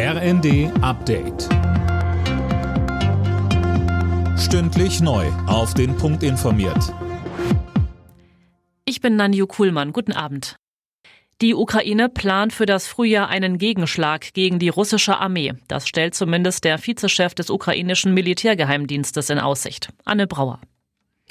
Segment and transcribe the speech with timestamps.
[0.00, 1.48] RND Update.
[4.38, 5.26] Stündlich neu.
[5.48, 6.94] Auf den Punkt informiert.
[8.84, 9.92] Ich bin Nanju Kuhlmann.
[9.92, 10.54] Guten Abend.
[11.40, 15.54] Die Ukraine plant für das Frühjahr einen Gegenschlag gegen die russische Armee.
[15.66, 19.88] Das stellt zumindest der Vizechef des ukrainischen Militärgeheimdienstes in Aussicht.
[20.04, 20.60] Anne Brauer.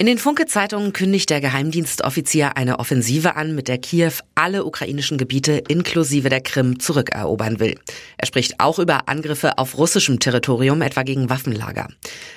[0.00, 5.60] In den Funke-Zeitungen kündigt der Geheimdienstoffizier eine Offensive an, mit der Kiew alle ukrainischen Gebiete
[5.66, 7.74] inklusive der Krim zurückerobern will.
[8.16, 11.88] Er spricht auch über Angriffe auf russischem Territorium, etwa gegen Waffenlager.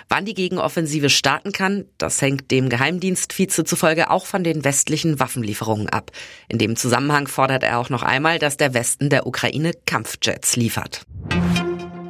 [0.09, 5.87] Wann die Gegenoffensive starten kann, das hängt dem Geheimdienstvize zufolge auch von den westlichen Waffenlieferungen
[5.87, 6.09] ab.
[6.49, 11.05] In dem Zusammenhang fordert er auch noch einmal, dass der Westen der Ukraine Kampfjets liefert.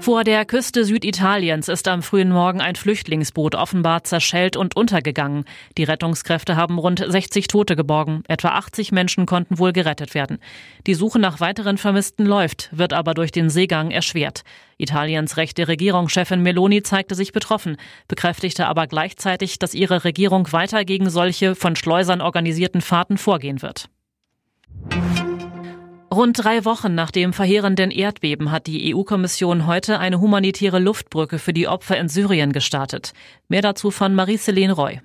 [0.01, 5.45] Vor der Küste Süditaliens ist am frühen Morgen ein Flüchtlingsboot offenbar zerschellt und untergegangen.
[5.77, 8.23] Die Rettungskräfte haben rund 60 Tote geborgen.
[8.27, 10.39] Etwa 80 Menschen konnten wohl gerettet werden.
[10.87, 14.41] Die Suche nach weiteren Vermissten läuft, wird aber durch den Seegang erschwert.
[14.79, 17.77] Italiens rechte Regierungschefin Meloni zeigte sich betroffen,
[18.07, 23.87] bekräftigte aber gleichzeitig, dass ihre Regierung weiter gegen solche von Schleusern organisierten Fahrten vorgehen wird.
[26.13, 31.53] Rund drei Wochen nach dem verheerenden Erdbeben hat die EU-Kommission heute eine humanitäre Luftbrücke für
[31.53, 33.13] die Opfer in Syrien gestartet.
[33.47, 34.99] Mehr dazu von Marie-Céline Roy.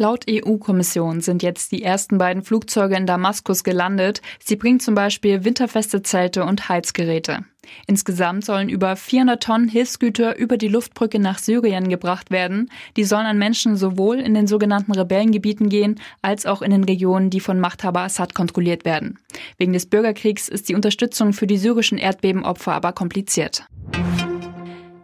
[0.00, 4.22] Laut EU-Kommission sind jetzt die ersten beiden Flugzeuge in Damaskus gelandet.
[4.38, 7.40] Sie bringen zum Beispiel winterfeste Zelte und Heizgeräte.
[7.88, 12.70] Insgesamt sollen über 400 Tonnen Hilfsgüter über die Luftbrücke nach Syrien gebracht werden.
[12.96, 17.28] Die sollen an Menschen sowohl in den sogenannten Rebellengebieten gehen, als auch in den Regionen,
[17.28, 19.18] die von Machthaber Assad kontrolliert werden.
[19.56, 23.66] Wegen des Bürgerkriegs ist die Unterstützung für die syrischen Erdbebenopfer aber kompliziert.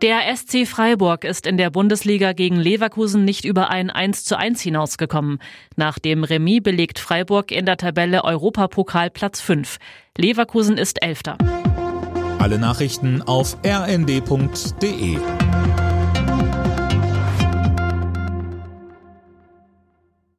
[0.03, 4.61] Der SC Freiburg ist in der Bundesliga gegen Leverkusen nicht über ein 1 zu 1
[4.61, 5.39] hinausgekommen.
[5.77, 9.79] Nach dem Remis belegt Freiburg in der Tabelle Europapokal Platz 5.
[10.17, 11.39] Leverkusen ist Elfter.
[12.39, 15.19] Alle Nachrichten auf rnd.de